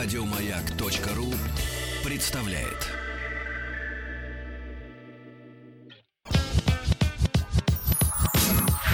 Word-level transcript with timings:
Радиомаяк.ру 0.00 1.26
представляет. 2.04 2.86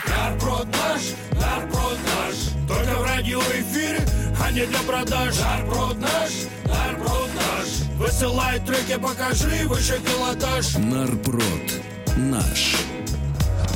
Нарброд 0.08 0.66
наш, 0.66 1.02
нарброд 1.32 1.98
наш 2.06 2.36
Только 2.66 2.98
в 2.98 3.02
радиоэфире, 3.04 4.00
а 4.42 4.50
не 4.50 4.64
для 4.64 4.78
продаж 4.78 5.34
Нарброд 5.40 5.98
наш, 5.98 6.30
нарброд 6.64 7.28
наш 7.34 7.68
Высылай 7.98 8.58
треки, 8.60 8.98
покажи 8.98 9.68
выше 9.68 10.00
пилотаж 10.00 10.74
Нарпрод 10.76 11.82
наш. 12.16 12.76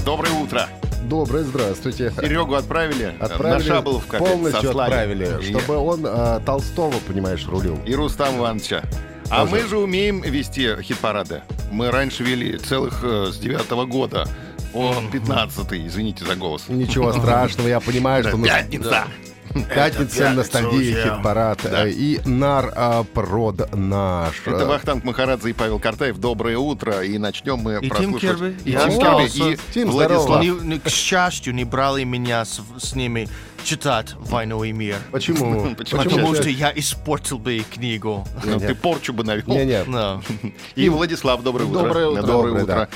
Доброе 0.02 0.32
утро. 0.32 0.66
Доброе, 1.08 1.44
здравствуйте. 1.44 2.12
Серегу 2.20 2.54
отправили, 2.54 3.14
Отправили, 3.18 3.68
на 3.68 3.74
Шаболовку 3.76 4.16
опять 4.16 4.28
полностью 4.28 4.62
сослали. 4.62 4.90
отправили, 4.92 5.38
И- 5.42 5.50
чтобы 5.50 5.76
он 5.78 6.02
а, 6.04 6.40
Толстого, 6.40 6.94
понимаешь, 7.06 7.46
рулил. 7.46 7.78
И 7.86 7.94
Рустам 7.94 8.36
Ивановича. 8.38 8.82
А 9.30 9.40
Тоже. 9.40 9.50
мы 9.52 9.68
же 9.68 9.78
умеем 9.78 10.20
вести 10.22 10.76
хит-парады. 10.82 11.42
Мы 11.70 11.90
раньше 11.90 12.24
вели 12.24 12.56
целых 12.58 13.00
э, 13.02 13.30
с 13.32 13.38
девятого 13.38 13.84
года. 13.84 14.26
О, 14.74 14.94
15 15.12 15.72
извините 15.72 16.24
за 16.24 16.34
голос. 16.34 16.64
Ничего 16.68 17.12
страшного, 17.12 17.68
я 17.68 17.80
понимаю, 17.80 18.24
что... 18.24 18.36
Пятница! 18.42 19.04
Пятница, 19.74 20.30
ностальгия, 20.30 21.02
хит-парад. 21.02 21.60
Да. 21.62 21.86
э, 21.86 21.90
И 21.90 22.20
нар-прод 22.24 23.74
наш. 23.74 24.42
Это 24.46 24.66
Вахтанг 24.66 25.04
Махарадзе 25.04 25.50
и 25.50 25.52
Павел 25.52 25.78
Картаев. 25.78 26.18
Доброе 26.18 26.58
утро. 26.58 27.02
И 27.02 27.18
начнем 27.18 27.58
мы 27.58 27.78
И 27.80 27.90
Тим. 27.90 28.18
Керби, 28.18 28.56
И 28.64 28.72
Тим 28.72 29.00
Карлсон. 29.00 29.52
и 29.52 29.58
Тим, 29.72 29.90
Владислав. 29.90 30.40
Они, 30.40 30.50
ну, 30.50 30.80
к 30.80 30.88
счастью, 30.88 31.54
не 31.54 31.64
брали 31.64 32.04
меня 32.04 32.44
с, 32.44 32.60
с 32.78 32.94
ними 32.94 33.28
читать 33.68 34.14
«Войну 34.18 34.64
и 34.64 34.72
мир». 34.72 34.96
Почему? 35.12 35.74
Потому 35.76 36.34
что 36.34 36.48
я 36.48 36.72
испортил 36.74 37.38
бы 37.38 37.62
книгу. 37.70 38.26
Ну, 38.42 38.58
Ты 38.58 38.74
порчу 38.74 39.12
бы 39.12 39.24
навел. 39.24 39.44
Не-не. 39.46 39.84
И 40.74 40.88
Владислав, 40.88 41.42
доброе 41.42 41.64
утро. 41.66 41.82
Доброе 41.82 42.06
утро. 42.08 42.22
Доброе 42.22 42.62
утро. 42.62 42.88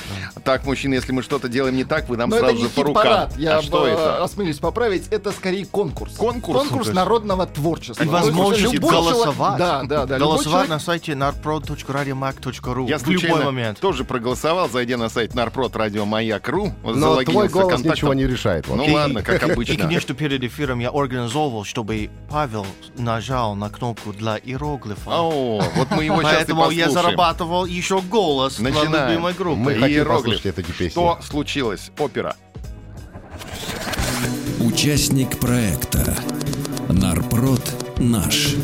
Так, 0.43 0.65
мужчины, 0.65 0.95
если 0.95 1.11
мы 1.11 1.21
что-то 1.21 1.47
делаем 1.47 1.75
не 1.75 1.83
так, 1.83 2.09
вы 2.09 2.17
нам 2.17 2.31
сразу 2.31 2.57
же 2.57 2.69
по 2.69 2.83
рукам. 2.83 3.29
я 3.37 3.59
а 3.59 3.61
это? 3.61 4.23
осмелюсь 4.23 4.57
поправить, 4.57 5.07
это 5.11 5.31
скорее 5.31 5.65
конкурс. 5.67 6.15
Конкурс? 6.15 6.61
Конкурс 6.61 6.87
Ну, 6.87 6.93
народного 6.93 7.45
творчества. 7.45 8.03
И 8.03 8.07
возможность 8.07 8.79
голосовать. 8.79 9.59
Да, 9.59 9.83
да, 9.83 10.05
да. 10.07 10.17
Голосовать 10.17 10.69
на 10.69 10.79
сайте 10.79 11.11
narprod.radiomac.ru 11.11 12.89
Я 12.89 12.97
в 12.97 13.01
любой 13.03 13.19
случайно 13.19 13.45
момент. 13.45 13.79
тоже 13.79 14.05
проголосовал, 14.05 14.69
зайдя 14.69 14.97
на 14.97 15.09
сайт 15.09 15.35
Маяк.ру, 15.35 16.73
Но 16.83 17.21
твой 17.23 17.47
голос 17.47 17.83
ничего 17.83 18.15
не 18.15 18.25
решает. 18.25 18.67
Ну 18.67 18.85
ладно, 18.91 19.21
как 19.21 19.47
И, 19.47 19.51
обычно. 19.51 19.77
конечно, 19.83 20.15
перед 20.15 20.43
эфиром 20.43 20.62
я 20.79 20.89
организовывал, 20.89 21.63
чтобы 21.63 22.09
Павел 22.29 22.65
нажал 22.97 23.55
на 23.55 23.69
кнопку 23.69 24.13
для 24.13 24.37
иероглифа. 24.37 25.09
О, 25.11 25.61
вот 25.75 25.91
мы 25.91 26.05
его 26.05 26.21
сейчас 26.21 26.35
Поэтому 26.35 26.69
я 26.71 26.89
зарабатывал 26.89 27.65
еще 27.65 28.01
голос 28.01 28.55
для 28.57 28.71
Начинаем. 28.71 29.09
любимой 29.11 29.33
группы. 29.33 29.59
Мы 29.59 29.73
хотим 29.75 29.87
Иероглиф. 29.97 30.35
послушать 30.41 30.45
эту 30.45 30.63
песню. 30.73 30.89
Что 30.91 31.19
случилось? 31.21 31.91
Опера. 31.99 32.35
Участник 34.59 35.39
проекта. 35.39 36.15
Нарпрод 36.89 37.61
наш. 37.97 38.55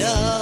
От 0.00 0.41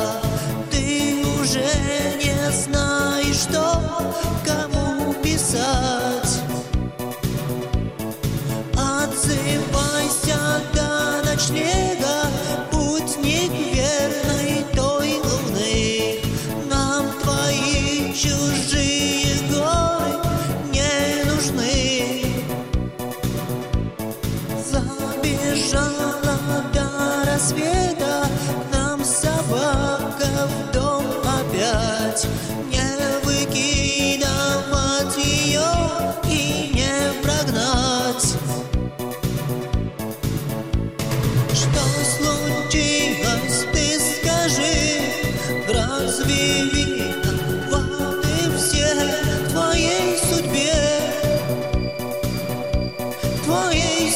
в 53.50 53.52
твоей 53.52 54.10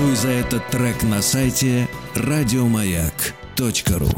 Голосуй 0.00 0.16
за 0.16 0.28
этот 0.28 0.66
трек 0.70 1.02
на 1.02 1.20
сайте 1.20 1.86
радиомаяк.ру. 2.14 4.09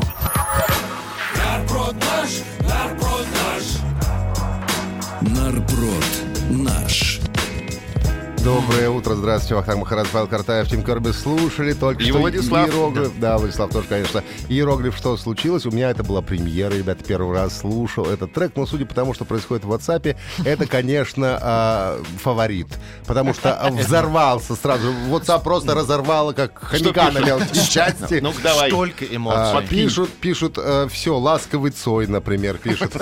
Доброе 8.44 8.90
утро, 8.90 9.14
здравствуйте, 9.14 9.54
Вахтанг 9.54 9.78
Махарадзе, 9.80 10.10
Павел 10.12 10.26
Картаев, 10.26 10.68
Тим 10.68 10.82
Корби. 10.82 11.12
Слушали 11.12 11.74
только 11.74 12.02
И 12.02 12.06
что 12.08 12.18
Владислав. 12.18 12.68
иероглиф. 12.68 13.12
Да. 13.20 13.38
Владислав 13.38 13.70
тоже, 13.70 13.86
конечно. 13.86 14.24
Иероглиф 14.48 14.96
«Что 14.96 15.16
случилось?» 15.16 15.64
У 15.64 15.70
меня 15.70 15.90
это 15.90 16.02
была 16.02 16.22
премьера, 16.22 16.72
ребята, 16.74 17.04
первый 17.04 17.36
раз 17.36 17.60
слушал 17.60 18.04
этот 18.06 18.32
трек, 18.32 18.52
но 18.56 18.66
судя 18.66 18.84
по 18.84 18.94
тому, 18.96 19.14
что 19.14 19.24
происходит 19.24 19.64
в 19.64 19.72
WhatsApp, 19.72 20.16
это, 20.44 20.66
конечно, 20.66 21.38
а, 21.40 22.02
фаворит. 22.20 22.66
Потому 23.06 23.32
что 23.32 23.56
взорвался 23.72 24.56
сразу. 24.56 24.90
WhatsApp 25.08 25.44
просто 25.44 25.74
разорвало, 25.76 26.32
как 26.32 26.58
хомяка 26.64 27.12
на 27.12 27.20
мелкие 27.20 27.64
части. 27.70 28.14
Ну, 28.20 28.32
давай. 28.42 28.70
Столько 28.70 29.04
А, 29.04 29.14
эмоций. 29.14 29.68
пишут, 29.68 30.10
пишут, 30.20 30.58
все, 30.90 31.16
ласковый 31.16 31.70
Цой, 31.70 32.08
например, 32.08 32.58
пишут. 32.58 32.92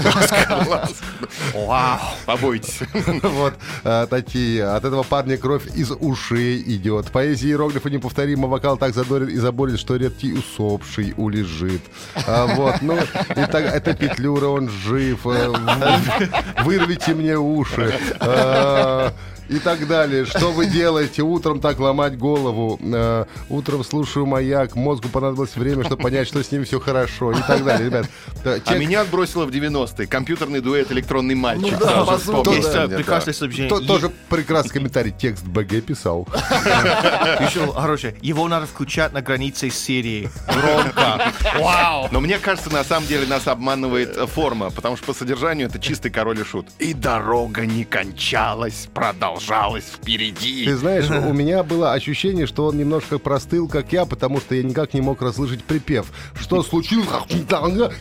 Вау. 1.55 1.99
Побойтесь. 2.27 2.81
Вот 3.23 3.55
э, 3.85 4.07
такие. 4.11 4.65
От 4.65 4.85
этого 4.85 5.03
парня 5.03 5.30
кровь 5.37 5.67
из 5.75 5.91
ушей 5.91 6.63
идет. 6.67 7.11
Поэзия 7.11 7.49
иероглифа 7.49 7.91
неповторима. 7.91 8.49
Вокал 8.49 8.77
так 8.77 8.95
задорит 8.95 9.29
и 9.31 9.37
заборит, 9.37 9.79
что 9.79 9.97
редкий 9.97 10.33
усопший 10.33 11.15
улежит. 11.17 11.83
А, 12.27 12.47
вот, 12.55 12.83
ну, 12.83 12.97
и 12.97 13.47
так, 13.51 13.65
это 13.65 13.95
Петлюра, 13.95 14.47
он 14.47 14.69
жив. 14.69 15.27
Э, 15.27 15.53
Вырвите 16.65 17.15
мне 17.15 17.39
уши. 17.39 17.95
А, 18.21 19.13
и 19.51 19.59
так 19.59 19.87
далее. 19.89 20.25
Что 20.25 20.53
вы 20.53 20.67
делаете? 20.67 21.23
Утром 21.23 21.61
так 21.61 21.79
ломать 21.81 22.17
голову. 22.17 22.79
Э, 22.83 23.25
утром 23.49 23.85
слушаю 23.85 24.25
маяк. 24.27 24.77
Мозгу 24.77 25.09
понадобилось 25.09 25.57
время, 25.57 25.85
чтобы 25.85 26.03
понять, 26.03 26.29
что 26.29 26.43
с 26.43 26.51
ним 26.53 26.65
все 26.65 26.79
хорошо. 26.81 27.33
И 27.33 27.43
так 27.47 27.65
далее. 27.65 27.87
Ребят, 27.87 28.07
э, 28.45 28.61
А 28.65 28.75
меня 28.77 29.01
отбросило 29.03 29.45
в 29.47 29.51
90-е. 29.51 30.07
Компьютерный 30.07 30.61
дуэт 30.61 30.93
«Электронный 30.93 31.35
мальчик». 31.35 31.77
да, 31.79 32.05
Сразу 32.05 32.43
по 32.43 32.51
Есть 32.51 32.73
да. 32.73 32.87
прекрасное 32.89 33.35
сообщение. 33.35 33.69
То- 33.69 33.81
Е- 33.81 33.87
тоже 33.87 34.11
прекрасный 34.29 34.71
комментарий. 34.71 35.13
Текст 35.13 35.45
БГ 35.45 35.83
писал. 35.83 36.29
Еще 37.41 37.73
хорошее. 37.73 38.15
Его 38.23 38.47
надо 38.49 38.67
включать 38.67 39.13
на 39.13 39.23
границе 39.23 39.71
серии. 39.71 40.31
Громко. 40.47 41.33
Вау. 41.59 42.09
Но 42.13 42.21
мне 42.21 42.39
кажется, 42.39 42.71
на 42.71 42.85
самом 42.85 43.07
деле 43.09 43.27
нас 43.27 43.47
обманывает 43.49 44.17
э, 44.17 44.27
форма, 44.27 44.71
потому 44.71 44.97
что 44.97 45.07
по 45.07 45.15
содержанию 45.15 45.67
это 45.69 45.79
чистый 45.79 46.11
король 46.11 46.41
и 46.41 46.45
шут. 46.45 46.67
И 46.79 46.95
дорога 46.95 47.67
не 47.67 47.85
кончалась, 47.85 48.89
продолжалась 49.47 49.85
впереди. 49.85 50.65
Ты 50.67 50.77
знаешь, 50.77 51.09
у 51.11 51.33
меня 51.33 51.63
было 51.63 51.93
ощущение, 51.93 52.47
что 52.47 52.67
он 52.67 52.77
немножко 52.79 53.19
простыл, 53.19 53.69
как 53.69 53.93
я, 53.93 54.05
потому 54.05 54.41
что 54.41 54.55
я 54.55 54.63
никак 54.63 54.95
не 54.95 55.01
мог 55.01 55.23
расслышать 55.23 55.65
припев. 55.65 56.07
Что 56.39 56.63
случилось? 56.71 57.09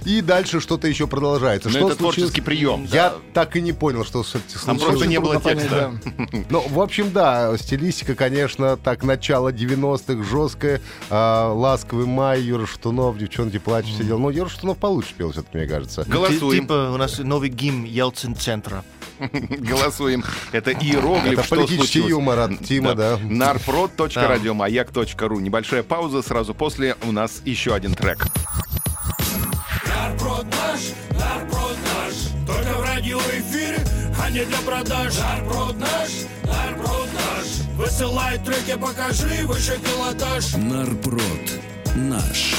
И 0.05 0.22
дальше 0.22 0.60
что-то 0.60 0.88
еще 0.88 1.08
продолжается. 1.08 1.69
Но 1.69 1.77
Что 1.77 1.88
это 1.88 1.98
творческий 1.98 2.41
прием. 2.41 2.86
Я 2.91 3.13
так 3.34 3.55
и 3.55 3.62
не 3.62 3.74
понял, 3.74 4.03
что 4.05 4.24
с- 4.24 4.31
Там 4.31 4.41
случилось. 4.79 4.84
просто 4.84 5.08
не 5.08 5.19
было 5.19 5.41
текста. 5.41 5.93
да. 6.05 6.39
Ну, 6.50 6.65
в 6.69 6.79
общем, 6.81 7.12
да, 7.12 7.55
стилистика, 7.58 8.15
конечно, 8.15 8.77
так, 8.77 9.03
начало 9.03 9.51
90-х, 9.51 10.24
жесткая. 10.24 10.81
а, 11.10 11.51
ласковый 11.53 12.05
май, 12.05 12.41
Юра 12.41 12.65
Шатунов, 12.65 13.17
девчонки 13.17 13.60
плачут, 13.60 13.93
все 13.96 14.03
дела. 14.03 14.17
Ну, 14.19 14.29
Юра 14.29 14.50
Шатунов 14.50 14.77
получше 14.77 15.13
пел, 15.17 15.31
все-таки, 15.31 15.58
мне 15.58 15.67
кажется. 15.67 16.03
Голосуем. 16.08 16.62
Типа 16.63 16.91
у 16.93 16.98
нас 16.98 17.17
новый 17.19 17.50
гимн 17.50 17.84
Елцин-центра. 17.86 18.84
Голосуем. 19.59 20.23
Это 20.51 20.71
иероглиф, 20.71 21.33
Это 21.33 21.43
что 21.43 21.55
политический 21.55 21.99
случилось. 21.99 22.09
юмор 22.11 22.39
от 22.39 22.59
Тима, 22.65 22.95
да. 22.95 23.17
narprod.радиомаяк.ру 23.17 25.39
Небольшая 25.39 25.83
пауза, 25.83 26.21
сразу 26.21 26.53
после 26.53 26.95
у 27.03 27.11
нас 27.11 27.41
еще 27.45 27.73
один 27.73 27.93
трек. 27.93 28.27
Нарброд 29.88 30.45
наш, 30.45 30.79
нарброд 31.19 31.77
наш. 31.83 32.13
Только 32.47 32.73
в 32.77 32.81
радиоэфире, 32.83 33.83
а 34.21 34.29
не 34.29 34.45
для 34.45 34.57
продаж. 34.59 35.17
Нарброд 35.17 35.77
наш, 35.79 36.09
нарброд 36.43 37.09
наш. 37.13 37.45
Высылай 37.77 38.38
треки, 38.39 38.75
покажи 38.79 39.45
выше 39.45 39.77
пилотаж. 39.79 40.53
Нарпрод 40.55 41.59
наш. 41.95 42.55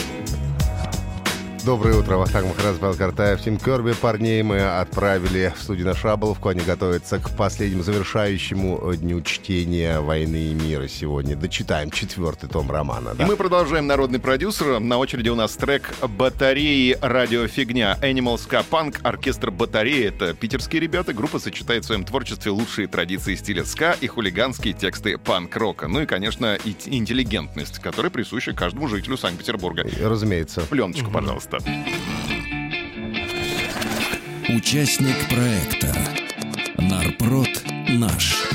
Доброе 1.70 1.98
утро. 1.98 2.16
Вахтанг 2.16 2.48
Махарадзе, 2.48 2.80
Павел 2.80 2.96
Картаев, 2.96 3.42
Тим 3.42 3.56
Керби. 3.56 3.92
Парней 3.92 4.42
мы 4.42 4.60
отправили 4.60 5.54
в 5.56 5.62
студию 5.62 5.86
на 5.86 5.94
Шаболовку. 5.94 6.48
Они 6.48 6.62
готовятся 6.62 7.20
к 7.20 7.30
последнему 7.36 7.84
завершающему 7.84 8.92
дню 8.96 9.20
чтения 9.20 10.00
«Войны 10.00 10.48
и 10.48 10.54
мира» 10.54 10.88
сегодня. 10.88 11.36
Дочитаем 11.36 11.92
четвертый 11.92 12.48
том 12.48 12.68
романа. 12.72 13.10
И 13.14 13.18
Да? 13.18 13.26
мы 13.26 13.36
продолжаем 13.36 13.86
«Народный 13.86 14.18
продюсер». 14.18 14.80
На 14.80 14.98
очереди 14.98 15.28
у 15.28 15.36
нас 15.36 15.52
трек 15.52 15.94
«Батареи. 16.02 16.98
Радиофигня». 17.00 17.96
Animal 18.02 18.34
Ska 18.38 18.64
Punk, 18.68 18.98
оркестр 19.04 19.52
«Батареи». 19.52 20.06
Это 20.06 20.34
питерские 20.34 20.80
ребята. 20.80 21.12
Группа 21.12 21.38
сочетает 21.38 21.84
в 21.84 21.86
своем 21.86 22.02
творчестве 22.02 22.50
лучшие 22.50 22.88
традиции 22.88 23.36
стиля 23.36 23.64
ска 23.64 23.94
и 24.00 24.08
хулиганские 24.08 24.74
тексты 24.74 25.18
панк-рока. 25.18 25.86
Ну 25.86 26.00
и, 26.00 26.06
конечно, 26.06 26.56
и 26.56 26.74
интеллигентность, 26.86 27.78
которая 27.78 28.10
присуща 28.10 28.54
каждому 28.54 28.88
жителю 28.88 29.16
Санкт-Петербурга. 29.16 29.86
Разумеется. 30.02 30.62
Пленочку, 30.62 31.12
пожалуйста. 31.12 31.59
Участник 34.48 35.28
проекта 35.28 35.94
Нарпрод 36.78 37.64
наш. 37.88 38.49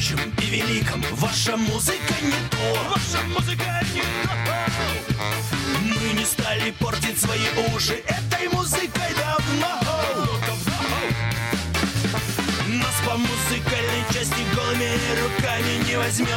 Могучем 0.00 0.18
и 0.42 0.46
великом. 0.46 1.04
Ваша 1.12 1.56
музыка 1.56 2.14
не 2.22 2.48
то. 2.50 2.90
Ваша 2.90 3.22
музыка 3.28 3.82
не 3.94 4.00
то. 4.00 4.30
Мы 5.82 6.18
не 6.18 6.24
стали 6.24 6.70
портить 6.72 7.20
свои 7.20 7.40
уши 7.74 8.02
Этой 8.06 8.48
музыкой 8.48 9.14
давно. 9.18 9.80
Нас 12.66 12.94
по 13.06 13.16
музыкальной 13.16 14.04
части 14.12 14.42
голыми 14.54 14.96
руками 15.20 15.88
не 15.88 15.96
возьмешь. 15.96 16.30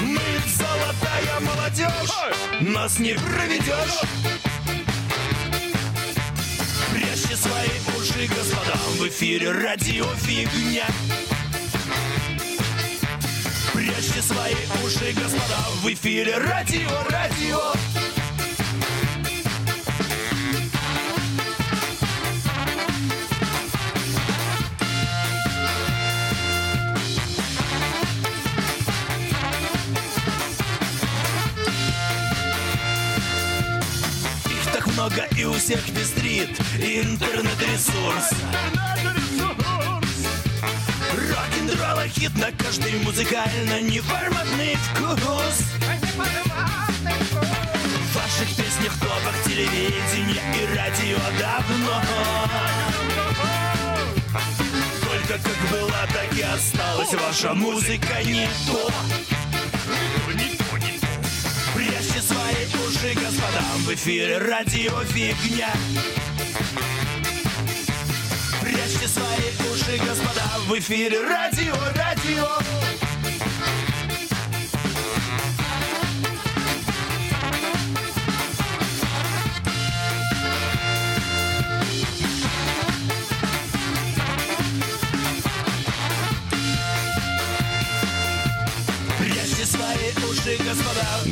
Мы 0.00 0.20
золотая 0.56 1.40
молодежь. 1.40 2.10
Нас 2.60 2.98
не 2.98 3.14
проведешь. 3.14 4.00
Прячьте 6.92 7.36
свои 7.36 7.89
уши, 8.10 8.26
господа, 8.26 8.76
в 8.98 9.08
эфире 9.08 9.52
радио 9.52 10.04
фигня. 10.16 10.86
Прячьте 13.72 14.22
свои 14.22 14.54
уши, 14.84 15.12
господа, 15.12 15.58
в 15.82 15.86
эфире 15.92 16.36
радио, 16.38 16.88
радио. 17.08 17.99
Много 35.10 35.28
и 35.36 35.44
у 35.44 35.52
всех 35.54 35.82
пестрит 35.92 36.50
интернет-ресурс. 36.78 38.30
Рок-н-ролл 41.12 42.08
хит 42.08 42.36
на 42.36 42.50
каждый 42.52 42.92
музыкально 43.00 43.80
неформатный 43.80 44.76
вкус. 44.76 45.56
В 48.02 48.14
ваших 48.14 48.48
песнях, 48.56 48.92
топах 49.00 49.34
телевидения 49.44 50.42
и 50.56 50.76
радио 50.76 51.18
давно. 51.38 52.02
Только 55.02 55.42
как 55.42 55.70
была, 55.70 56.06
так 56.12 56.36
и 56.36 56.42
осталась 56.42 57.14
ваша 57.14 57.54
музыка 57.54 58.22
не 58.24 58.48
то. 58.66 58.90
Уши, 62.90 63.14
господа, 63.14 63.62
в 63.86 63.94
эфире 63.94 64.38
радио 64.38 64.98
фигня. 65.04 65.72
Прячьте 68.60 69.06
свои 69.06 69.72
уши, 69.72 69.96
господа, 70.04 70.42
в 70.66 70.76
эфире 70.78 71.22
радио, 71.22 71.74
радио. 71.94 73.09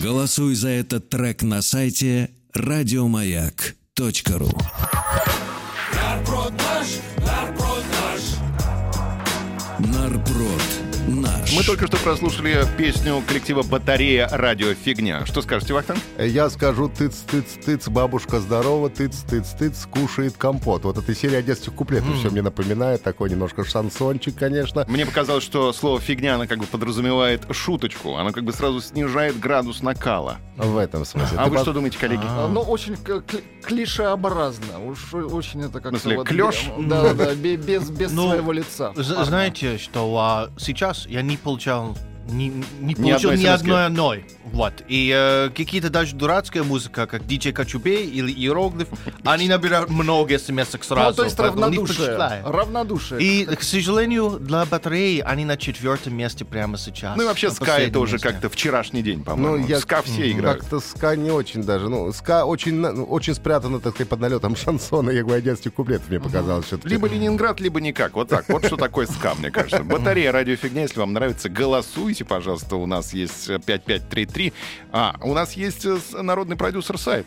Голосуй 0.03 0.55
за 0.55 0.69
этот 0.69 1.09
трек 1.11 1.43
на 1.43 1.63
сайте 1.63 2.31
радиомаяк.ру 2.55 4.51
Мы 11.59 11.65
только 11.65 11.89
что 11.89 11.97
прослушали 11.97 12.65
песню 12.77 13.21
коллектива 13.27 13.65
«Батарея. 13.65 14.29
Радиофигня». 14.31 15.27
Что 15.27 15.43
скажете, 15.43 15.75
Вахтанг? 15.75 15.99
Я 16.17 16.51
скажу 16.51 16.89
тыц-тыц-тыц, 16.89 17.89
бабушка 17.89 18.39
здорова, 18.39 18.89
тыц-тыц-тыц, 18.89 19.89
кушает 19.91 20.37
компот. 20.37 20.85
Вот 20.85 20.99
эта 20.99 21.13
серия 21.17 21.43
детских 21.43 21.75
куплетов 21.75 22.15
все 22.17 22.31
мне 22.31 22.43
напоминает. 22.43 23.03
Такой 23.03 23.29
немножко 23.29 23.65
шансончик, 23.65 24.37
конечно. 24.37 24.85
Мне 24.89 25.05
показалось, 25.05 25.43
что 25.43 25.73
слово 25.73 25.99
«фигня» 25.99 26.37
оно 26.37 26.47
как 26.47 26.59
бы 26.61 26.67
подразумевает 26.67 27.43
шуточку. 27.51 28.15
Оно 28.15 28.31
как 28.31 28.45
бы 28.45 28.53
сразу 28.53 28.81
снижает 28.81 29.41
градус 29.41 29.83
накала. 29.83 30.37
В 30.57 30.77
этом 30.77 31.05
смысле. 31.05 31.39
А 31.39 31.45
Ты 31.47 31.51
вы 31.51 31.57
по- 31.57 31.63
что 31.63 31.73
думаете, 31.73 31.99
коллеги? 31.99 32.23
Ну, 32.51 32.61
очень 32.61 32.95
к- 32.97 33.21
к- 33.23 33.43
клишеобразно. 33.67 34.79
Уж 34.87 35.13
очень 35.15 35.63
это 35.63 35.81
как-то... 35.81 35.99
В 35.99 36.03
смысле, 36.03 36.19
вот 36.19 36.29
клёш? 36.29 36.67
Да, 36.79 37.15
да, 37.15 37.35
бе- 37.35 37.57
без, 37.57 37.91
без 37.91 38.13
Ну, 38.13 38.29
своего 38.29 38.53
лица. 38.53 38.93
З- 38.95 39.25
Знаете, 39.25 39.77
что 39.79 40.17
а, 40.17 40.51
сейчас 40.57 41.05
я 41.07 41.23
не 41.23 41.37
Apple, 41.57 42.08
не, 42.29 42.65
не 42.81 42.95
получил 42.95 43.31
ни 43.33 43.37
смс-ки. 43.37 43.47
одной 43.49 43.87
одной. 43.87 44.25
Вот. 44.45 44.73
И 44.89 45.13
э, 45.15 45.51
какие-то 45.55 45.91
даже 45.91 46.15
дурацкая 46.17 46.63
музыка, 46.63 47.07
как 47.07 47.23
DJ 47.23 47.53
Качубей 47.53 48.07
или 48.07 48.33
Иероглиф, 48.33 48.89
они 49.25 49.49
набирают 49.49 49.91
много 49.91 50.39
смс 50.39 50.69
сразу. 50.81 51.11
Ну, 51.11 51.13
то 51.15 51.25
есть 51.25 51.39
равнодушие. 51.39 52.43
Равнодушие. 52.45 53.21
И, 53.21 53.45
к 53.45 53.63
сожалению, 53.63 54.39
для 54.41 54.65
батареи 54.65 55.21
они 55.21 55.45
на 55.45 55.57
четвертом 55.57 56.15
месте 56.17 56.45
прямо 56.45 56.79
сейчас. 56.79 57.17
Ну 57.17 57.23
и 57.25 57.27
вообще 57.27 57.51
ска 57.51 57.79
это 57.79 58.01
уже 58.01 58.19
как-то 58.19 58.49
вчерашний 58.49 59.03
день, 59.03 59.23
по-моему. 59.23 59.59
Ну, 59.59 59.67
я- 59.67 59.81
Ска 59.81 60.03
все 60.03 60.31
играют. 60.31 60.61
Как-то 60.61 60.81
ска 60.81 61.17
не 61.17 61.31
очень 61.31 61.63
даже. 61.63 61.89
Ну, 61.89 62.13
ска 62.13 62.45
очень, 62.45 62.75
ну, 62.75 63.05
очень 63.05 63.35
спрятано, 63.35 63.81
так 63.81 63.95
сказать, 63.95 64.09
под 64.09 64.21
налетом 64.21 64.57
шансона. 64.65 65.11
Я 65.11 65.23
говорю, 65.23 65.43
детских 65.43 65.75
куплетов 65.75 66.09
мне 66.09 66.21
показалось. 66.21 66.67
все-таки. 66.67 66.89
Либо 66.89 67.07
Ленинград, 67.09 67.61
либо 67.61 67.81
никак. 67.81 68.15
Вот 68.15 68.29
так. 68.29 68.49
Вот 68.49 68.65
что 68.67 68.77
такое 68.77 69.07
ска, 69.07 69.35
мне 69.35 69.51
кажется. 69.51 69.83
Батарея 69.85 70.33
радиофигня. 70.33 70.83
Если 70.83 70.99
вам 71.01 71.13
нравится, 71.13 71.49
голосуйте, 71.49 72.18
пожалуйста. 72.25 72.77
У 72.77 72.87
нас 72.87 73.13
есть 73.13 73.49
э, 73.49 73.59
5533. 73.59 74.53
А, 74.93 75.17
у 75.23 75.35
нас 75.35 75.55
есть 75.55 75.85
э, 75.85 75.99
народный 76.21 76.57
продюсер 76.57 76.99
сайт. 76.99 77.27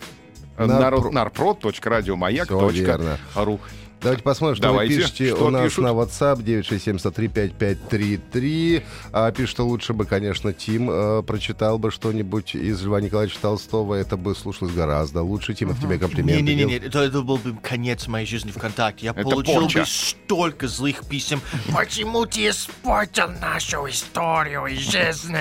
Э, 3.35 3.80
Давайте 4.01 4.23
посмотрим, 4.23 4.55
что 4.55 4.63
Давайте. 4.69 4.95
вы 4.95 5.01
пишете 5.01 5.35
Что 5.35 5.45
у 5.45 5.49
нас 5.51 5.63
пишут? 5.63 5.83
на 5.83 5.89
WhatsApp 5.89 6.43
967-103-5533. 6.43 8.83
А, 9.11 9.31
пишет, 9.31 9.49
что 9.51 9.67
лучше 9.67 9.93
бы, 9.93 10.05
конечно, 10.05 10.53
Тим 10.53 10.89
э, 10.89 11.21
прочитал 11.23 11.77
бы 11.77 11.91
что-нибудь 11.91 12.55
из 12.55 12.81
Льва 12.83 12.99
Николаевича 12.99 13.37
Толстого. 13.41 13.93
Это 13.95 14.17
бы 14.17 14.35
слушалось 14.35 14.73
гораздо 14.73 15.21
лучше. 15.21 15.53
Тим, 15.53 15.69
это 15.71 15.81
тебе 15.81 15.99
комплименты. 15.99 16.41
Не-не-не, 16.41 16.77
это, 16.77 16.99
это 16.99 17.21
был 17.21 17.37
бы 17.37 17.55
конец 17.61 18.07
моей 18.07 18.25
жизни 18.25 18.51
ВКонтакте. 18.51 19.05
Я 19.05 19.11
Это 19.11 19.21
получил 19.21 19.61
порча. 19.61 19.79
бы 19.81 19.85
столько 19.85 20.67
злых 20.67 21.05
писем. 21.07 21.39
Почему 21.73 22.25
ты 22.25 22.49
испортил 22.49 23.29
нашу 23.39 23.87
историю 23.87 24.65
и 24.65 24.75
жизнь? 24.75 25.35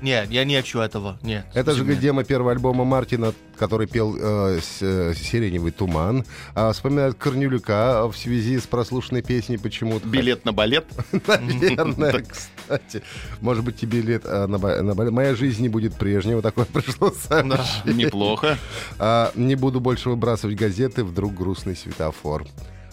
Нет, 0.00 0.30
я 0.30 0.44
не 0.44 0.56
хочу 0.56 0.78
этого. 0.80 1.18
Нет. 1.22 1.44
Это 1.54 1.72
же 1.72 1.82
спасибо. 1.82 2.00
демо 2.00 2.24
первого 2.24 2.52
альбома 2.52 2.84
Мартина, 2.84 3.34
который 3.58 3.86
пел 3.86 4.16
э, 4.18 4.58
с- 4.62 4.78
э, 4.80 5.12
«Сиреневый 5.14 5.72
туман». 5.72 6.24
А, 6.54 6.72
вспоминают 6.72 7.18
Корнелюка 7.18 8.06
в 8.06 8.16
связи 8.16 8.58
с 8.58 8.62
прослушанной 8.66 9.22
песней 9.22 9.58
почему-то. 9.58 10.06
Билет 10.08 10.44
на 10.44 10.52
балет. 10.52 10.86
Наверное, 11.26 12.24
кстати. 12.26 13.02
Может 13.40 13.64
быть, 13.64 13.76
тебе 13.78 14.00
лет 14.00 14.22
а, 14.24 14.46
на, 14.46 14.58
ба- 14.58 14.80
на 14.82 14.94
балет. 14.94 15.12
Моя 15.12 15.34
жизнь 15.34 15.62
не 15.62 15.68
будет 15.68 15.94
прежней. 15.96 16.34
Вот 16.34 16.42
такое 16.42 16.64
пришло 16.72 17.10
сообщение. 17.10 18.06
Неплохо. 18.06 18.58
А, 18.98 19.32
не 19.34 19.54
буду 19.54 19.80
больше 19.80 20.08
выбрасывать 20.10 20.56
газеты, 20.56 21.04
вдруг 21.04 21.34
грустный 21.34 21.76
светофор. 21.76 22.46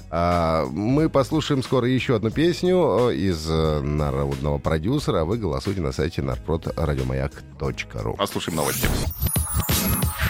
А, 0.10 0.66
мы 0.72 1.10
послушаем 1.10 1.62
скоро 1.64 1.88
еще 1.88 2.16
одну 2.16 2.30
песню 2.32 3.10
э, 3.10 3.16
из 3.16 3.50
э, 3.50 3.82
народного 3.82 4.58
продюсера. 4.58 5.26
Вы 5.26 5.38
голосуйте 5.38 5.82
на 5.82 5.92
сайте 5.92 6.22
narprod.радиомаяк.ру. 6.22 8.16
Послушаем 8.16 8.58
новости. 8.58 8.88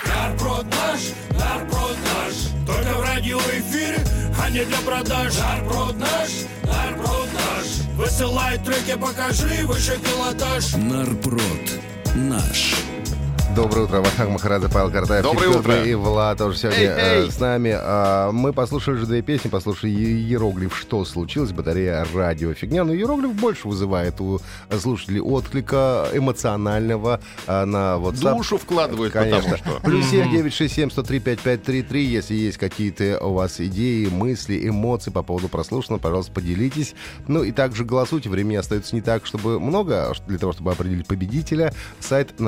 Нарпрод 0.06 0.66
наш, 0.66 1.02
нарпрод 1.32 1.98
наш 2.04 2.34
Только 2.66 2.98
в 2.98 3.02
радиоэфире, 3.02 4.04
а 4.42 4.50
не 4.50 4.66
для 4.66 4.78
продаж 4.80 5.38
Нарпрод 5.38 5.98
наш, 5.98 6.30
нарпрод 6.64 7.30
наш 7.34 7.68
Высылай 7.96 8.58
треки, 8.60 8.98
покажи 9.00 9.66
выше 9.66 10.00
пилотаж 10.00 10.74
Нарпрод. 10.76 11.82
Наш. 12.16 12.87
Доброе 13.58 13.86
утро, 13.86 13.98
Вахтанг 14.02 14.30
Махарадзе, 14.30 14.70
Павел 14.70 14.92
Картаев, 14.92 15.24
Доброе 15.24 15.50
утро. 15.50 15.84
И 15.84 15.96
Влад 15.96 16.38
тоже 16.38 16.60
сегодня 16.60 16.80
Эй, 16.80 16.88
э, 16.90 17.24
эй. 17.24 17.32
с 17.32 17.40
нами. 17.40 17.74
А, 17.76 18.32
мы 18.32 18.54
послушали 18.54 18.98
уже 18.98 19.08
две 19.08 19.24
песни, 19.24 19.50
послушали 19.50 19.90
иероглиф 19.90 20.78
«Что 20.78 21.04
случилось?», 21.06 21.54
батарея 21.54 22.06
радио 22.14 22.54
фигня. 22.54 22.84
Но 22.84 22.94
иероглиф 22.94 23.34
больше 23.34 23.68
вызывает 23.68 24.22
у 24.22 24.40
слушателей 24.80 25.22
отклика 25.22 26.08
эмоционального 26.14 27.20
а, 27.48 27.66
на 27.66 27.96
WhatsApp. 27.96 28.38
Душу 28.38 28.60
вкладывают, 28.60 29.14
Конечно. 29.14 29.58
потому 29.58 29.58
что. 29.58 29.82
Плюс 29.82 30.06
7 30.06 30.30
967 30.30 30.92
103 30.92 31.20
5533. 31.20 32.06
Если 32.06 32.36
есть 32.36 32.60
какие-то 32.60 33.18
у 33.26 33.34
вас 33.34 33.60
идеи, 33.60 34.06
мысли, 34.06 34.70
эмоции 34.70 35.10
по 35.10 35.24
поводу 35.24 35.48
прослушанного, 35.48 36.00
пожалуйста, 36.00 36.32
поделитесь. 36.32 36.94
Ну 37.28 37.42
и 37.42 37.52
также 37.52 37.86
голосуйте. 37.86 38.30
Времени 38.30 38.58
остается 38.58 38.94
не 38.94 39.02
так, 39.02 39.26
чтобы 39.26 39.60
много, 39.60 40.12
а 40.12 40.14
для 40.28 40.38
того, 40.38 40.54
чтобы 40.54 40.72
определить 40.72 41.08
победителя. 41.08 41.74
Сайт 42.00 42.40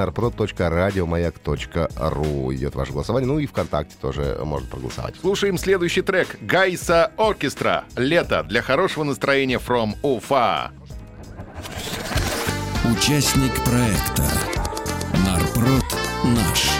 narprod.радиомаяк.ру 0.99 2.53
идет 2.53 2.75
ваше 2.75 2.93
голосование. 2.93 3.27
Ну 3.27 3.39
и 3.39 3.45
ВКонтакте 3.45 3.95
тоже 3.99 4.37
можно 4.43 4.67
проголосовать. 4.67 5.15
Слушаем 5.19 5.57
следующий 5.57 6.01
трек. 6.01 6.37
Гайса 6.41 7.11
Оркестра. 7.17 7.85
Лето 7.95 8.43
для 8.43 8.61
хорошего 8.61 9.03
настроения 9.03 9.59
from 9.59 9.95
Уфа. 10.01 10.71
Участник 12.91 13.53
проекта. 13.63 14.25
Нарпрод. 15.25 15.83
Наш. 16.23 16.78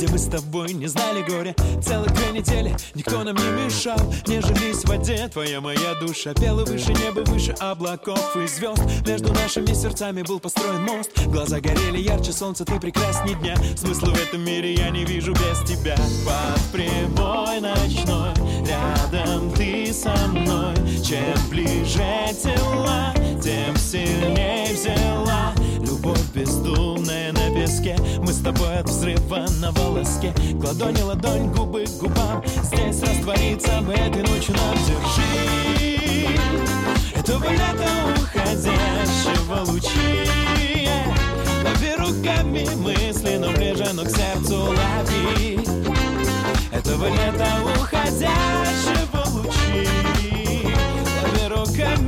Где 0.00 0.08
мы 0.08 0.18
с 0.18 0.28
тобой 0.28 0.72
не 0.72 0.86
знали 0.86 1.20
горя. 1.20 1.54
Целых 1.82 2.10
две 2.14 2.40
недели 2.40 2.74
никто 2.94 3.22
нам 3.22 3.36
не 3.36 3.64
мешал. 3.66 3.98
Нежились 4.26 4.78
в 4.78 4.88
воде 4.88 5.28
твоя 5.28 5.60
моя 5.60 5.94
душа. 6.00 6.32
Пела 6.32 6.64
выше 6.64 6.94
неба, 6.94 7.20
выше 7.30 7.52
облаков 7.60 8.34
и 8.34 8.46
звезд. 8.46 8.80
Между 9.06 9.30
нашими 9.34 9.74
сердцами 9.74 10.22
был 10.22 10.40
построен 10.40 10.84
мост. 10.84 11.10
Глаза 11.26 11.60
горели 11.60 11.98
ярче 11.98 12.32
солнца, 12.32 12.64
ты 12.64 12.80
прекрасней 12.80 13.34
дня. 13.34 13.54
Смысла 13.76 14.06
в 14.06 14.14
этом 14.14 14.42
мире 14.42 14.72
я 14.72 14.88
не 14.88 15.04
вижу 15.04 15.34
без 15.34 15.68
тебя. 15.68 15.96
Под 16.24 16.62
прибой 16.72 17.60
ночной 17.60 18.32
Рядом 18.66 19.50
ты 19.50 19.92
со 19.92 20.16
мной. 20.28 20.76
Чем 21.04 21.36
ближе 21.50 22.32
тела 22.42 23.12
Тем 23.42 23.76
сильнее 23.76 24.72
взяла. 24.72 25.52
Любовь 25.80 26.24
бездумная 26.34 27.32
на 27.32 27.54
песке. 27.54 27.96
Мы 28.20 28.32
с 28.32 28.38
тобой 28.38 28.78
взрыва 29.00 29.46
на 29.60 29.72
волоске. 29.72 30.32
К 30.60 30.64
ладони 30.64 31.00
ладонь, 31.00 31.48
губы 31.52 31.86
к 31.86 31.98
губам 31.98 32.42
Здесь 32.62 33.00
раствориться 33.00 33.80
бы 33.80 33.94
этой 33.94 34.22
ночью 34.22 34.54
нам 34.54 34.76
Держи. 34.86 36.28
Этого 37.14 37.50
лета 37.50 37.90
уходящего 38.18 39.70
лучи. 39.70 40.28
Лови 41.64 41.94
руками 41.96 42.68
мысли, 42.76 43.36
но 43.38 43.50
ближе, 43.52 43.88
но 43.94 44.04
к 44.04 44.10
сердцу 44.10 44.64
лови. 44.64 45.60
Этого 46.70 47.06
лета 47.08 47.48
уходящего 47.80 49.24
лучи. 49.30 49.88
Лови 51.22 51.48
руками 51.48 51.99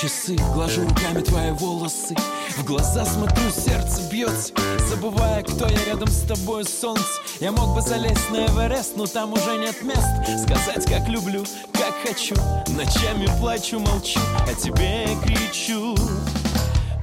часы 0.00 0.36
Глажу 0.54 0.82
руками 0.82 1.20
твои 1.20 1.50
волосы. 1.50 2.14
В 2.56 2.64
глаза 2.64 3.04
смотрю, 3.04 3.50
сердце 3.50 4.02
бьется 4.10 4.52
Забывая, 4.88 5.42
кто 5.42 5.66
я 5.66 5.84
рядом 5.84 6.08
с 6.08 6.22
тобой, 6.22 6.64
солнце. 6.64 7.04
Я 7.40 7.52
мог 7.52 7.74
бы 7.74 7.82
залезть 7.82 8.30
на 8.30 8.46
Эверест, 8.46 8.96
но 8.96 9.06
там 9.06 9.32
уже 9.32 9.58
нет 9.58 9.82
мест. 9.82 10.42
Сказать, 10.42 10.86
как 10.86 11.08
люблю, 11.08 11.44
как 11.72 11.94
хочу 12.06 12.34
Ночами 12.68 13.26
плачу, 13.40 13.78
молчу, 13.78 14.20
а 14.48 14.54
тебе 14.54 15.06
кричу. 15.24 15.94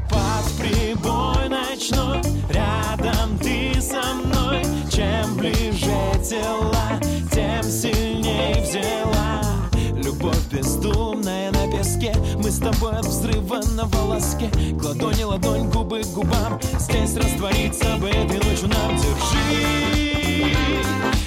Под 0.10 0.51
прибой 0.57 1.49
ночной 1.49 2.21
Рядом 2.49 3.38
ты 3.39 3.79
со 3.79 4.13
мной. 4.13 4.63
Чем 4.91 5.36
ближе 5.36 6.23
тела 6.23 6.99
Тем 7.31 7.63
сильнее 7.63 8.63
взяла 8.63 9.66
Любовь 10.17 10.47
бездумная 10.51 11.51
на 11.51 11.71
песке. 11.71 12.12
Мы 12.38 12.49
с 12.49 12.58
тобой 12.58 12.93
от 12.93 13.06
взрыва 13.06 13.62
на 13.75 13.86
волоске. 13.86 14.49
К 14.80 14.86
ладони 14.86 15.23
ладонь, 15.23 15.69
губы 15.69 16.01
к 16.01 16.08
губам. 16.08 16.60
Здесь 16.80 17.15
раствориться 17.15 17.97
бы 17.97 18.10
этой 18.10 18.38
ночью 18.38 18.67
нам. 18.67 18.97
Держи. 18.97 20.56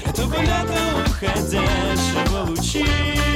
Этого 0.06 0.40
лета 0.40 0.80
уходящего 1.06 2.48
лучи 2.48 3.29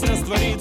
Здесь 0.00 0.10
раствориться 0.12 0.59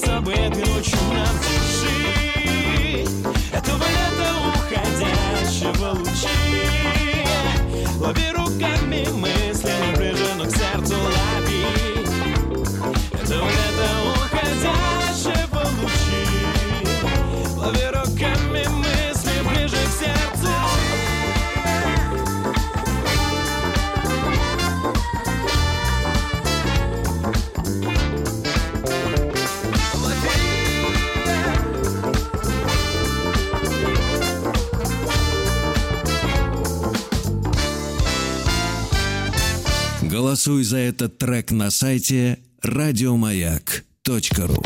Голосуй 40.49 40.63
за 40.63 40.77
этот 40.77 41.19
трек 41.19 41.51
на 41.51 41.69
сайте 41.69 42.39
радиомаяк.ру 42.63 44.63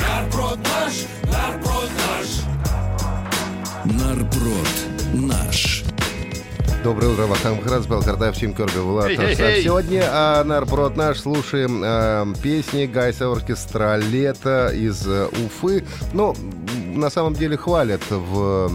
Нарброд 0.00 0.58
наш, 0.58 0.92
нарброд 1.30 1.90
наш. 2.08 2.26
Нарброд 3.84 4.68
наш. 5.14 5.84
Доброе 6.82 7.12
утро, 7.12 7.26
Вахтанг 7.26 7.62
Картаев, 7.62 8.36
Тим 8.36 8.52
Керби, 8.52 8.78
Влад. 8.78 9.12
Сегодня 9.12 10.08
а, 10.10 10.42
Нарброд 10.42 10.96
наш 10.96 11.20
слушаем 11.20 11.80
а, 11.84 12.26
песни 12.42 12.86
Гайса 12.86 13.30
оркестра 13.30 13.98
«Лето» 13.98 14.72
из 14.74 15.06
э, 15.06 15.28
Уфы. 15.46 15.84
Ну, 16.12 16.34
на 16.92 17.08
самом 17.08 17.34
деле 17.34 17.56
хвалят 17.56 18.02
в 18.10 18.68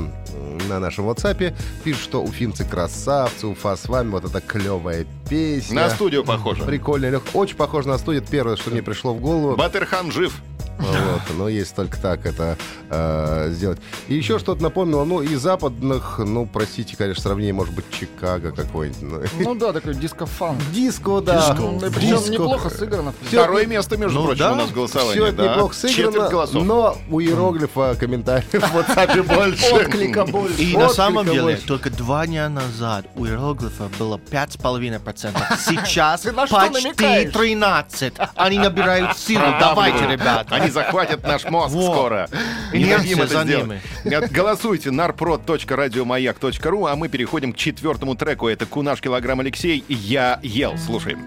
на 0.68 0.80
нашем 0.80 1.10
WhatsApp. 1.10 1.54
Пишут, 1.84 2.04
что 2.04 2.24
уфимцы 2.24 2.66
красавцы, 2.66 3.48
Уфа 3.48 3.76
с 3.76 3.88
вами, 3.88 4.10
вот 4.10 4.26
это 4.26 4.42
клевая 4.42 5.06
песня. 5.30 5.76
На 5.76 5.90
студию 5.90 6.24
похоже. 6.24 6.64
Прикольно, 6.64 7.06
лег- 7.10 7.24
очень 7.34 7.56
похоже 7.56 7.88
на 7.90 7.98
студию. 7.98 8.24
Первое, 8.30 8.56
что 8.56 8.72
мне 8.72 8.82
пришло 8.84 9.14
в 9.14 9.20
голову. 9.20 9.56
Батырхан 9.56 10.12
жив. 10.12 10.34
Вот, 10.78 11.22
но 11.38 11.50
есть 11.50 11.76
только 11.76 12.00
так 12.00 12.26
это 12.26 12.58
э, 12.90 13.50
сделать. 13.52 13.80
И 14.08 14.16
еще 14.16 14.40
что-то 14.40 14.62
напомнило, 14.62 15.06
ну, 15.06 15.22
из 15.22 15.40
западных, 15.40 16.20
ну, 16.20 16.46
простите, 16.46 16.96
конечно, 16.98 17.22
сравнение, 17.24 17.54
может 17.54 17.74
быть, 17.74 17.86
Чикаго 17.92 18.52
какой-нибудь. 18.52 19.30
ну. 19.40 19.56
Ну 19.56 19.56
да, 19.56 19.72
такой 19.74 19.96
диско-фан. 19.96 20.58
Диско, 20.74 21.22
да. 21.22 21.56
И 21.58 21.90
Причем 21.92 22.18
Диско. 22.18 22.32
неплохо 22.32 22.70
сыграно. 22.70 23.14
Всё 23.28 23.44
Второе 23.44 23.66
место, 23.66 23.98
между 23.98 24.20
Ну 24.20 24.26
прочим, 24.26 24.40
да, 24.40 24.52
у 24.54 24.56
нас 24.56 24.72
голосование. 24.72 25.14
Все 25.14 25.26
это 25.28 25.38
да. 25.38 25.52
неплохо 25.54 25.76
сыграно, 25.76 26.30
голосов. 26.30 26.64
но 26.66 26.98
у 27.10 27.20
иероглифа 27.22 27.96
комментариев 27.96 28.52
в 28.52 28.76
WhatsApp 28.78 29.24
больше. 29.36 29.74
Отклика 29.74 30.26
больше. 30.26 30.62
И 30.62 30.76
на 30.76 30.90
самом 30.90 31.26
деле, 31.26 31.58
только 31.58 31.90
два 31.90 32.28
дня 32.28 32.50
назад 32.50 33.06
у 33.16 33.26
иероглифа 33.26 33.90
было 33.98 34.18
5,5%. 34.18 35.38
Сейчас 35.60 36.22
почти 36.22 36.56
намекаешь? 36.56 37.32
13. 37.32 38.14
Они 38.36 38.60
набирают 38.60 39.18
силу. 39.18 39.44
Давайте, 39.60 40.08
ребята. 40.08 40.56
Они 40.66 40.72
захватят 40.72 41.24
наш 41.24 41.46
мозг 41.46 41.72
скоро. 41.72 42.30
Не 42.74 42.86
дадим 42.86 43.22
это 43.22 43.28
за 43.28 43.44
сделать. 43.44 44.32
Голосуйте 44.32 44.90
narprod.radiomayak.ru, 44.90 46.92
а 46.92 46.96
мы 46.96 47.08
переходим 47.08 47.54
к 47.54 47.58
четвертому 47.58 48.16
треку. 48.16 48.48
Это 48.48 48.66
«Кунаш 48.66 49.02
килограмм 49.02 49.40
Алексей. 49.40 49.84
Я 49.88 50.40
ел». 50.44 50.78
Слушаем. 50.78 51.26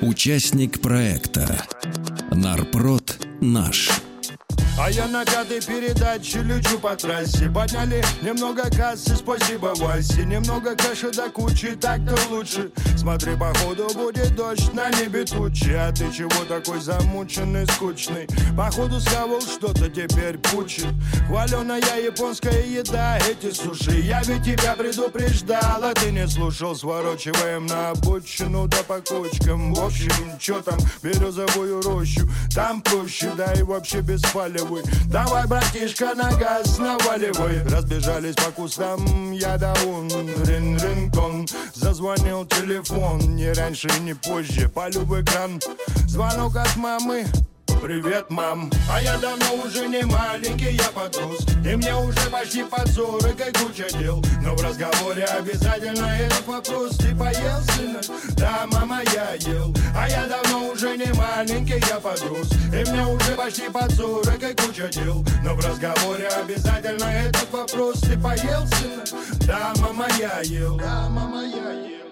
Участник 0.00 0.80
проекта 0.80 1.62
Нарпрод 2.30 3.18
наш. 3.40 3.99
А 4.82 4.90
я 4.90 5.06
на 5.08 5.26
пятой 5.26 5.60
передаче 5.60 6.40
лечу 6.42 6.78
по 6.78 6.96
трассе. 6.96 7.50
Подняли 7.50 8.02
немного 8.22 8.62
кассы, 8.70 9.14
спасибо 9.14 9.74
Васе. 9.76 10.24
Немного 10.24 10.74
кэша 10.74 11.10
до 11.10 11.28
кучи, 11.28 11.76
так-то 11.76 12.16
лучше. 12.30 12.70
Смотри, 12.96 13.36
походу 13.36 13.88
будет 13.92 14.34
дождь, 14.34 14.72
на 14.72 14.88
небе 14.88 15.24
тучи. 15.24 15.72
А 15.72 15.92
ты 15.92 16.10
чего 16.10 16.44
такой 16.48 16.80
замученный, 16.80 17.66
скучный? 17.66 18.26
Походу 18.56 18.98
схавал 19.00 19.42
что-то, 19.42 19.90
теперь 19.90 20.38
пучит. 20.38 20.86
Хваленая 21.26 22.00
японская 22.02 22.64
еда, 22.64 23.18
эти 23.18 23.52
суши. 23.52 24.00
Я 24.00 24.22
ведь 24.22 24.44
тебя 24.44 24.74
предупреждал, 24.76 25.84
а 25.84 25.92
ты 25.92 26.10
не 26.10 26.26
слушал. 26.26 26.74
Сворачиваем 26.74 27.66
на 27.66 27.90
обочину, 27.90 28.66
да 28.66 28.78
по 28.88 29.02
кочкам. 29.02 29.74
В 29.74 29.80
общем, 29.80 30.38
чё 30.38 30.62
там, 30.62 30.78
березовую 31.02 31.82
рощу? 31.82 32.26
Там 32.54 32.80
проще, 32.80 33.30
да 33.36 33.52
и 33.52 33.62
вообще 33.62 34.00
беспалевый 34.70 34.82
Давай, 35.06 35.46
братишка, 35.46 36.14
на 36.14 36.30
газ 36.36 36.78
наваливай 36.78 37.62
Разбежались 37.64 38.34
по 38.34 38.50
кустам, 38.50 39.32
я 39.32 39.56
да 39.56 39.74
он 39.86 40.08
рин 40.44 40.78
рин 40.78 41.10
тон 41.12 41.46
Зазвонил 41.74 42.46
телефон, 42.46 43.36
не 43.36 43.52
раньше, 43.52 43.88
не 44.00 44.14
позже 44.14 44.68
Полю 44.68 45.00
в 45.00 45.20
экран, 45.20 45.60
звонок 46.06 46.56
от 46.56 46.76
мамы 46.76 47.26
Привет, 47.82 48.28
мам. 48.28 48.70
А 48.92 49.00
я 49.00 49.16
давно 49.16 49.54
уже 49.64 49.88
не 49.88 50.02
маленький, 50.02 50.76
я 50.76 50.90
подрос. 50.94 51.46
И 51.64 51.76
мне 51.76 51.96
уже 51.96 52.28
почти 52.30 52.62
под 52.62 52.86
сорок 52.88 53.40
и 53.40 53.58
куча 53.58 53.88
дел. 53.98 54.22
Но 54.42 54.54
в 54.54 54.62
разговоре 54.62 55.24
обязательно 55.24 56.06
этот 56.06 56.46
вопрос. 56.46 56.98
Ты 56.98 57.16
поел, 57.16 57.60
сынок? 57.74 58.04
Да, 58.36 58.66
мама, 58.70 59.00
я 59.14 59.32
ел. 59.50 59.74
А 59.96 60.06
я 60.10 60.26
давно 60.26 60.68
уже 60.68 60.94
не 60.98 61.10
маленький, 61.14 61.82
я 61.88 62.00
подрос. 62.00 62.50
И 62.66 62.90
мне 62.90 63.06
уже 63.06 63.32
почти 63.34 63.70
под 63.70 63.90
сорок 63.92 64.42
и 64.42 64.54
куча 64.54 64.88
дел. 64.88 65.24
Но 65.42 65.54
в 65.54 65.66
разговоре 65.66 66.28
обязательно 66.28 67.04
этот 67.04 67.50
вопрос. 67.50 68.00
Ты 68.00 68.18
поел, 68.18 68.66
сынок? 68.66 69.08
Да, 69.46 69.72
мама, 69.80 70.06
я 70.18 70.40
ел. 70.42 70.76
Да, 70.76 71.08
мама, 71.08 71.42
я 71.44 71.70
ел 71.72 72.09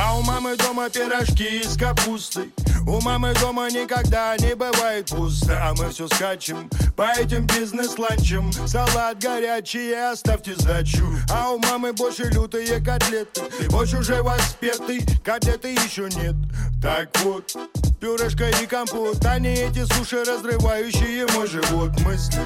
а 0.00 0.16
у 0.16 0.22
мамы 0.22 0.56
дома 0.56 0.88
пирожки 0.88 1.62
с 1.62 1.76
капустой. 1.76 2.50
У 2.86 3.00
мамы 3.02 3.34
дома 3.34 3.70
никогда 3.70 4.34
не 4.38 4.54
бывает 4.54 5.10
пусто. 5.10 5.60
А 5.62 5.74
мы 5.76 5.90
все 5.90 6.08
скачем 6.08 6.70
по 6.96 7.10
этим 7.18 7.46
бизнес-ланчам. 7.46 8.50
Салат 8.66 9.18
горячий, 9.22 9.92
оставьте 9.92 10.54
сдачу 10.54 11.06
А 11.30 11.50
у 11.50 11.58
мамы 11.58 11.92
больше 11.92 12.24
лютые 12.24 12.82
котлеты 12.82 13.42
Борщ 13.68 13.94
уже 13.94 14.22
воспетый, 14.22 15.04
котлеты 15.22 15.74
еще 15.74 16.08
нет. 16.16 16.34
Так 16.82 17.10
вот, 17.22 17.54
пюрешка 18.00 18.48
и 18.48 18.66
компот. 18.66 19.24
Они 19.26 19.50
эти 19.50 19.84
суши, 19.92 20.24
разрывающие 20.24 21.26
мой 21.34 21.46
живот. 21.46 21.90
Мысли 22.00 22.40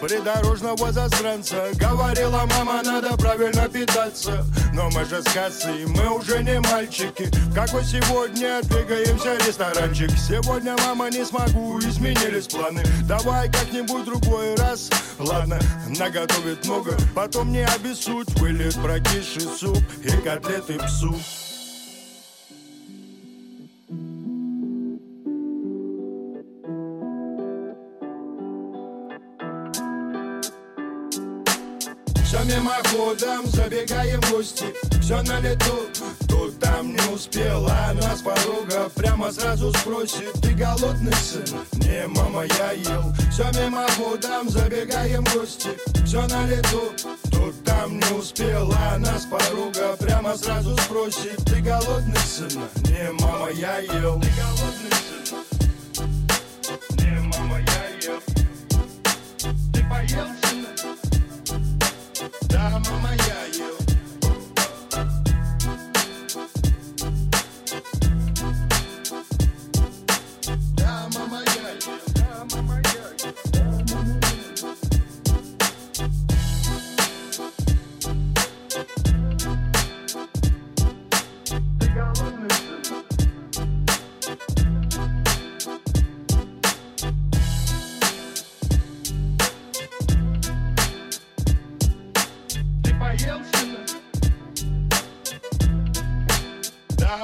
придорожного 0.00 0.92
засранца. 0.92 1.70
Говорила 1.74 2.46
мама, 2.46 2.82
надо 2.82 3.16
правильно 3.16 3.68
питаться. 3.68 4.44
Но 4.72 4.90
мы 4.90 5.04
же 5.04 5.22
с 5.22 5.32
кассы, 5.32 5.86
мы 5.86 6.08
уже 6.16 6.42
не 6.42 6.60
мальчики. 6.60 7.24
В 7.50 7.54
какой 7.54 7.84
сегодня 7.84 8.60
двигаемся 8.62 9.36
ресторанчик. 9.46 10.10
Сегодня, 10.18 10.76
мама, 10.86 11.10
не 11.10 11.24
смогу, 11.24 11.78
изменились 11.80 12.48
планы. 12.48 12.82
Давай 13.08 13.50
как-нибудь 13.50 14.04
другой 14.04 14.54
раз. 14.56 14.90
Ладно, 15.18 15.58
наготовит 15.98 16.64
много 16.66 16.96
Потом 17.14 17.50
не 17.50 17.64
обессудь, 17.64 18.28
вылет 18.38 18.74
прокисший 18.74 19.42
суп 19.42 19.78
И 20.04 20.10
котлеты 20.22 20.78
псу 20.78 21.16
мимоходом, 32.48 33.46
забегаем 33.46 34.20
в 34.22 34.30
гости. 34.32 34.66
Все 35.00 35.22
на 35.22 35.40
лету, 35.40 35.88
тут 36.28 36.58
там 36.58 36.92
не 36.92 37.14
успела 37.14 37.72
Она 37.88 38.16
с 38.16 38.22
порога 38.22 38.90
прямо 38.94 39.30
сразу 39.32 39.72
спросит. 39.72 40.32
Ты 40.42 40.52
голодный 40.54 41.14
сын? 41.14 41.44
Не, 41.74 42.06
мама, 42.08 42.44
я 42.44 42.72
ел 42.72 43.12
Все 43.30 43.44
мимоходом, 43.58 44.48
забегаем 44.48 45.24
в 45.24 45.34
гости. 45.34 45.70
Все 46.04 46.26
на 46.26 46.46
лету, 46.46 46.92
тут 47.30 47.64
там 47.64 47.98
не 47.98 48.18
успела 48.18 48.76
Она 48.94 49.18
с 49.18 49.26
порога 49.26 49.96
прямо 49.98 50.36
сразу 50.36 50.76
спросит. 50.76 51.36
Ты 51.46 51.60
голодный 51.60 52.18
сын? 52.18 52.50
Не, 52.84 53.12
мама, 53.20 53.50
я 53.50 53.78
ел 53.78 54.20
Ты 54.20 54.28
голодный 54.36 55.07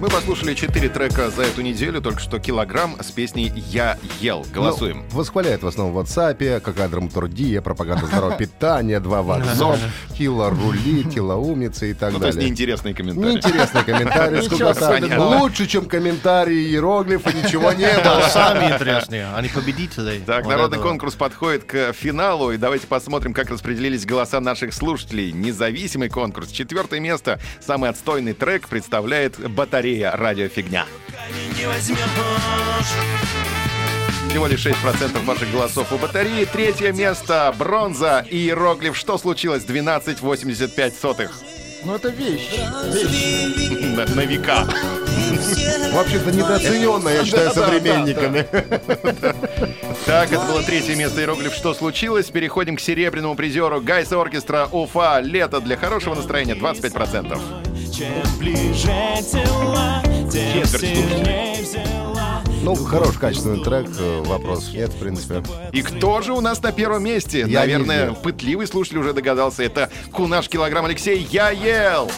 Мы 0.00 0.08
послушали 0.10 0.54
четыре 0.54 0.88
трека 0.88 1.28
за 1.28 1.42
эту 1.42 1.60
неделю, 1.60 2.00
только 2.00 2.20
что 2.20 2.38
килограмм 2.38 2.96
с 3.02 3.10
песней 3.10 3.52
«Я 3.56 3.98
ел». 4.20 4.46
Голосуем. 4.54 4.98
Ну, 5.10 5.16
восхваляет 5.18 5.64
в 5.64 5.66
основном 5.66 5.92
в 5.92 5.98
WhatsApp, 5.98 6.60
какая 6.60 6.88
драматургия, 6.88 7.60
пропаганда 7.60 8.06
здорового 8.06 8.36
питания, 8.38 9.00
два 9.00 9.22
в 9.22 9.32
одном, 9.32 9.76
кило 10.16 10.50
рули, 10.50 11.02
кило 11.02 11.34
умницы 11.34 11.90
и 11.90 11.94
так 11.94 12.12
Ну, 12.12 12.20
то 12.20 12.26
есть 12.26 12.38
далее. 12.38 12.48
неинтересные 12.50 12.94
комментарии. 12.94 13.40
Ничего 13.40 14.56
сколько-то 14.56 14.70
особенного. 14.70 15.38
Лучше, 15.40 15.66
чем 15.66 15.86
комментарии 15.86 16.68
иероглифа, 16.68 17.32
ничего 17.32 17.72
не 17.72 17.88
было. 18.00 18.22
Сами 18.28 18.72
интересные, 18.72 19.26
они 19.34 19.48
победители. 19.48 20.22
Так, 20.24 20.46
народный 20.46 20.78
конкурс 20.78 21.14
подходит 21.16 21.64
к 21.64 21.92
финалу, 21.92 22.52
и 22.52 22.56
давайте 22.56 22.86
посмотрим, 22.86 23.34
как 23.34 23.50
распределились 23.50 24.06
голоса 24.06 24.38
наших 24.38 24.74
слушателей. 24.74 25.32
Независимый 25.32 26.08
конкурс. 26.08 26.50
Четвертое 26.50 27.00
место, 27.00 27.40
самый 27.60 27.90
отстойный 27.90 28.32
трек 28.32 28.68
представляет 28.68 29.36
батарея 29.50 29.87
«Радиофигня». 29.96 30.86
Не 31.58 31.66
возьмешь. 31.66 31.98
Всего 34.30 34.46
лишь 34.46 34.66
6% 34.66 35.24
ваших 35.24 35.50
голосов 35.50 35.92
у 35.92 35.98
батареи. 35.98 36.44
Третье 36.44 36.92
место, 36.92 37.52
бронза 37.58 38.24
и 38.30 38.36
иероглиф. 38.36 38.96
Что 38.96 39.18
случилось? 39.18 39.64
12,85 39.64 40.92
сотых. 41.00 41.32
Ну 41.84 41.94
это 41.94 42.08
вещь. 42.08 42.50
На, 43.96 44.06
на 44.14 44.20
века. 44.24 44.66
Вообще-то 45.92 46.30
недооцененно, 46.30 47.08
я 47.08 47.24
считаю, 47.24 47.50
современниками. 47.50 48.46
Так, 50.04 50.32
это 50.32 50.44
было 50.44 50.62
третье 50.62 50.94
место 50.94 51.20
иероглиф. 51.20 51.54
Что 51.54 51.74
случилось? 51.74 52.26
Переходим 52.30 52.76
к 52.76 52.80
серебряному 52.80 53.34
призеру 53.34 53.80
Гайс 53.80 54.12
Оркестра 54.12 54.68
Уфа. 54.70 55.20
Лето 55.20 55.60
для 55.60 55.76
хорошего 55.76 56.14
настроения 56.14 56.54
25%. 56.54 57.67
Чем 57.98 58.38
ближе 58.38 58.94
тела, 59.28 60.00
тем 60.30 60.64
сильнее. 60.66 61.57
Ну, 62.62 62.74
хороший, 62.74 63.18
качественный 63.18 63.62
трек, 63.62 63.88
э, 63.98 64.22
вопрос 64.24 64.72
нет, 64.72 64.90
в 64.90 64.98
принципе. 64.98 65.42
И 65.72 65.82
кто 65.82 66.20
же 66.22 66.32
у 66.32 66.40
нас 66.40 66.62
на 66.62 66.72
первом 66.72 67.04
месте? 67.04 67.44
Я 67.46 67.60
Наверное, 67.60 68.12
пытливый 68.12 68.66
слушатель 68.66 68.98
уже 68.98 69.12
догадался. 69.12 69.62
Это 69.62 69.90
Кунаш 70.12 70.48
Килограмм 70.48 70.86
Алексей 70.86 71.26
Я 71.30 71.50
ел! 71.50 72.10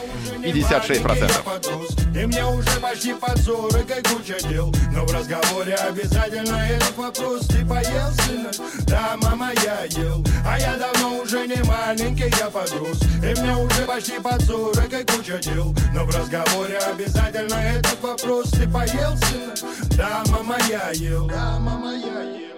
56%. 0.43 2.21
И 2.21 2.27
мне 2.27 2.45
уже 2.45 2.81
почти 2.81 3.15
под 3.15 3.39
сорок 3.39 3.87
и 3.89 4.09
куча 4.09 4.37
дел 4.49 4.75
Но 4.93 5.07
в 5.07 5.13
разговоре 5.13 5.75
обязательно 5.75 6.57
этот 6.57 6.97
вопрос 6.97 7.47
Ты 7.47 7.65
поел, 7.65 8.11
сына? 8.25 8.51
Да, 8.87 9.17
мама, 9.23 9.53
я 9.65 9.85
ел 9.85 10.25
А 10.45 10.59
я 10.59 10.77
давно 10.77 11.19
уже 11.19 11.47
не 11.47 11.63
маленький, 11.63 12.33
я 12.39 12.51
подрос 12.51 13.01
И 13.23 13.41
мне 13.41 13.57
уже 13.57 13.83
почти 13.87 14.19
под 14.19 14.43
сорок 14.43 14.93
и 14.93 15.05
куча 15.05 15.39
дел 15.39 15.75
Но 15.95 16.05
в 16.05 16.17
разговоре 16.17 16.79
обязательно 16.79 17.55
этот 17.55 18.03
вопрос 18.03 18.51
Ты 18.51 18.69
поел, 18.69 19.17
сына? 19.17 19.55
Да, 19.97 20.23
мама, 20.31 20.40
я 20.69 20.91
ел 20.95 21.27
Да, 21.27 21.59
мама, 21.61 21.93
я 21.95 22.50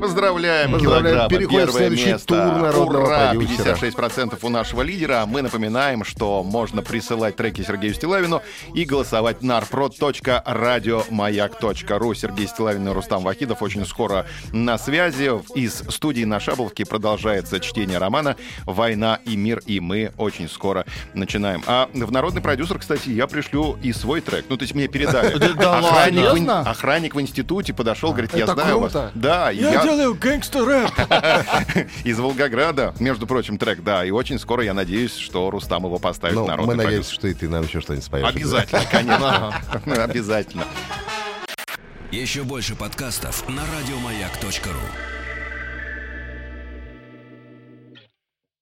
Поздравляем, 0.00 0.72
Поздравляем. 0.72 1.28
Переходим 1.28 1.48
в 1.48 1.50
первое 1.50 1.78
следующий 1.78 2.12
место. 2.12 2.26
тур 2.26 2.38
народного 2.62 3.06
Ура, 3.06 3.30
продюсера. 3.30 3.74
56% 3.74 4.38
у 4.42 4.48
нашего 4.48 4.82
лидера. 4.82 5.24
Мы 5.26 5.42
напоминаем, 5.42 6.02
что 6.04 6.42
можно 6.42 6.82
присылать 6.82 7.36
треки 7.36 7.62
Сергею 7.62 7.94
Стилавину 7.94 8.42
и 8.74 8.84
голосовать 8.84 9.42
на 9.42 9.58
arprod.радиомаяк.ру. 9.58 12.14
Сергей 12.14 12.48
Стилавин 12.48 12.88
и 12.88 12.92
Рустам 12.92 13.22
Вахидов 13.22 13.62
очень 13.62 13.84
скоро 13.84 14.26
на 14.52 14.78
связи. 14.78 15.30
Из 15.54 15.84
студии 15.90 16.24
на 16.24 16.40
Шабловке 16.40 16.86
продолжается 16.86 17.60
чтение 17.60 17.98
романа 17.98 18.36
«Война 18.64 19.18
и 19.24 19.36
мир», 19.36 19.60
и 19.66 19.80
мы 19.80 20.12
очень 20.16 20.48
скоро 20.48 20.86
начинаем. 21.14 21.62
А 21.66 21.90
в 21.92 22.10
народный 22.10 22.40
продюсер, 22.40 22.78
кстати, 22.78 23.10
я 23.10 23.26
пришлю 23.26 23.76
и 23.82 23.92
свой 23.92 24.22
трек. 24.22 24.46
Ну, 24.48 24.56
то 24.56 24.62
есть 24.62 24.74
мне 24.74 24.88
передали. 24.88 25.30
Охранник, 26.70 27.14
в, 27.14 27.20
институте 27.20 27.74
подошел, 27.74 28.12
говорит, 28.12 28.34
я 28.34 28.46
знаю 28.46 28.80
вас. 28.80 28.96
Да, 29.14 29.50
Я 29.50 29.89
делаю 29.96 30.14
гэнгстер-рэп. 30.14 30.90
из 32.04 32.18
Волгограда, 32.18 32.94
между 32.98 33.26
прочим, 33.26 33.58
трек, 33.58 33.82
да. 33.82 34.04
И 34.04 34.10
очень 34.10 34.38
скоро 34.38 34.62
я 34.62 34.74
надеюсь, 34.74 35.16
что 35.16 35.50
Рустам 35.50 35.84
его 35.84 35.98
поставит 35.98 36.36
Ну, 36.36 36.44
в 36.44 36.48
народный 36.48 36.76
мы 36.76 36.82
надеемся, 36.84 37.12
что 37.12 37.28
и 37.28 37.34
ты 37.34 37.48
нам 37.48 37.64
еще 37.64 37.80
что-нибудь 37.80 38.04
споешь. 38.04 38.26
Обязательно, 38.28 38.82
конечно. 38.90 39.54
Обязательно. 39.86 40.64
Еще 42.10 42.42
больше 42.42 42.74
подкастов 42.74 43.48
на 43.48 43.62
радиомаяк.ру. 43.62 45.19